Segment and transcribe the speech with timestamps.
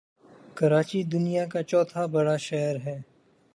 [0.57, 2.97] کراچی دنیا کاچهٹا بڑا شہر ہے